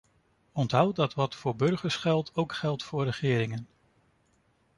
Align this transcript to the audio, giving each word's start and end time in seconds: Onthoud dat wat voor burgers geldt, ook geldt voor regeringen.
Onthoud 0.51 0.95
dat 0.95 1.13
wat 1.13 1.35
voor 1.35 1.55
burgers 1.55 1.95
geldt, 1.95 2.35
ook 2.35 2.53
geldt 2.53 2.83
voor 2.83 3.03
regeringen. 3.05 3.67